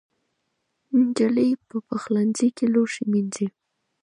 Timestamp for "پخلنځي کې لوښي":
1.87-3.03